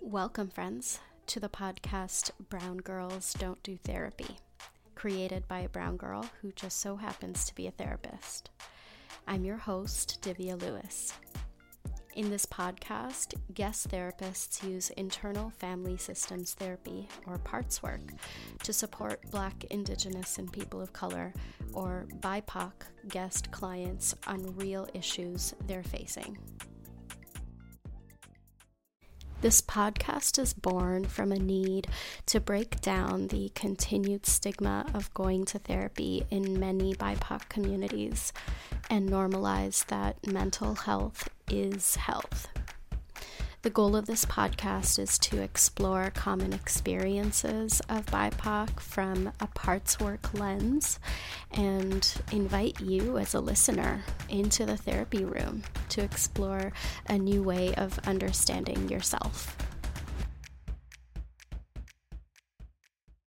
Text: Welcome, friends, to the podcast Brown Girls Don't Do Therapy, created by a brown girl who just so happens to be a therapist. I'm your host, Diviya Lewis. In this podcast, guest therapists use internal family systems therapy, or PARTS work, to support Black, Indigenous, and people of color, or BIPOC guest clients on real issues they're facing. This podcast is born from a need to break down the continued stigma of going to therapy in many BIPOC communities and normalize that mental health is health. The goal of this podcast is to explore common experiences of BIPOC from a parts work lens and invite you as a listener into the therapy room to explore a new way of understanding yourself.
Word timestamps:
Welcome, 0.00 0.50
friends, 0.50 1.00
to 1.26 1.40
the 1.40 1.48
podcast 1.48 2.30
Brown 2.48 2.78
Girls 2.78 3.34
Don't 3.34 3.62
Do 3.62 3.76
Therapy, 3.76 4.38
created 4.94 5.48
by 5.48 5.60
a 5.60 5.68
brown 5.68 5.96
girl 5.96 6.26
who 6.40 6.52
just 6.52 6.80
so 6.80 6.96
happens 6.96 7.44
to 7.44 7.54
be 7.54 7.66
a 7.66 7.72
therapist. 7.72 8.50
I'm 9.26 9.44
your 9.44 9.56
host, 9.56 10.22
Diviya 10.22 10.60
Lewis. 10.60 11.12
In 12.14 12.30
this 12.30 12.46
podcast, 12.46 13.34
guest 13.52 13.90
therapists 13.90 14.62
use 14.62 14.90
internal 14.90 15.50
family 15.50 15.96
systems 15.98 16.54
therapy, 16.54 17.08
or 17.26 17.36
PARTS 17.38 17.82
work, 17.82 18.00
to 18.62 18.72
support 18.72 19.20
Black, 19.30 19.64
Indigenous, 19.70 20.38
and 20.38 20.50
people 20.50 20.80
of 20.80 20.92
color, 20.92 21.34
or 21.74 22.06
BIPOC 22.20 22.72
guest 23.08 23.50
clients 23.50 24.14
on 24.26 24.56
real 24.56 24.88
issues 24.94 25.54
they're 25.66 25.82
facing. 25.82 26.38
This 29.46 29.62
podcast 29.62 30.40
is 30.40 30.52
born 30.52 31.04
from 31.04 31.30
a 31.30 31.38
need 31.38 31.86
to 32.26 32.40
break 32.40 32.80
down 32.80 33.28
the 33.28 33.52
continued 33.54 34.26
stigma 34.26 34.84
of 34.92 35.14
going 35.14 35.44
to 35.44 35.60
therapy 35.60 36.26
in 36.32 36.58
many 36.58 36.96
BIPOC 36.96 37.48
communities 37.48 38.32
and 38.90 39.08
normalize 39.08 39.86
that 39.86 40.26
mental 40.26 40.74
health 40.74 41.28
is 41.48 41.94
health. 41.94 42.48
The 43.66 43.70
goal 43.70 43.96
of 43.96 44.06
this 44.06 44.24
podcast 44.24 44.96
is 45.00 45.18
to 45.18 45.42
explore 45.42 46.12
common 46.14 46.52
experiences 46.52 47.82
of 47.88 48.06
BIPOC 48.06 48.78
from 48.78 49.32
a 49.40 49.48
parts 49.48 49.98
work 49.98 50.32
lens 50.32 51.00
and 51.50 52.08
invite 52.30 52.80
you 52.80 53.18
as 53.18 53.34
a 53.34 53.40
listener 53.40 54.04
into 54.28 54.66
the 54.66 54.76
therapy 54.76 55.24
room 55.24 55.64
to 55.88 56.00
explore 56.00 56.72
a 57.08 57.18
new 57.18 57.42
way 57.42 57.74
of 57.74 57.98
understanding 58.06 58.88
yourself. 58.88 59.56